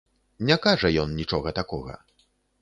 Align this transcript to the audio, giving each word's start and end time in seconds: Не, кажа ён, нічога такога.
Не, 0.49 0.55
кажа 0.63 0.91
ён, 1.01 1.13
нічога 1.19 1.53
такога. 1.61 1.93